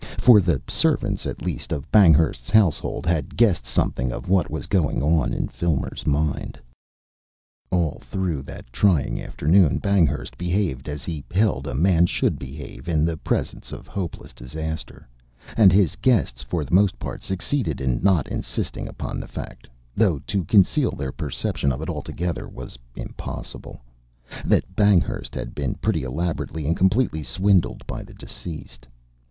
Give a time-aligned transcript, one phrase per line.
[0.17, 5.03] For the servants at least of Banghurst's household had guessed something of what was going
[5.03, 6.57] on in Filmer's mind.
[7.69, 13.05] All through that trying afternoon Banghurst behaved as he held a man should behave in
[13.05, 15.07] the presence of hopeless disaster,
[15.55, 20.17] and his guests for the most part succeeded in not insisting upon the fact though
[20.25, 23.83] to conceal their perception of it altogether was impossible
[24.45, 28.87] that Banghurst had been pretty elaborately and completely swindled by the deceased.